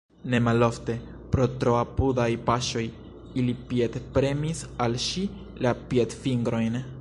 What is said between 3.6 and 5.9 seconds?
piedpremis al ŝi la